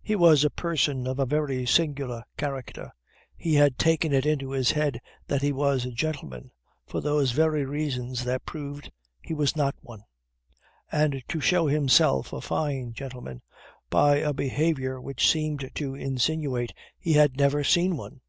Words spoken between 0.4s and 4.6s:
a person of a very singular character. He had taken it into